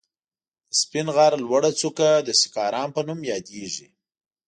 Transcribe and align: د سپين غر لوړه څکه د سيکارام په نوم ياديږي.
د 0.69 0.73
سپين 0.81 1.07
غر 1.15 1.33
لوړه 1.45 1.71
څکه 1.79 2.09
د 2.27 2.29
سيکارام 2.41 2.89
په 2.95 3.01
نوم 3.07 3.19
ياديږي. 3.31 3.87